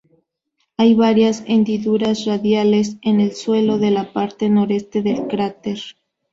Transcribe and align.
Hay 0.77 0.95
varias 0.95 1.43
hendiduras 1.45 2.25
radiales 2.25 2.97
en 3.03 3.19
el 3.19 3.35
suelo 3.35 3.77
de 3.77 3.91
la 3.91 4.13
parte 4.13 4.49
noreste 4.49 5.03
del 5.03 5.27
cráter. 5.27 5.77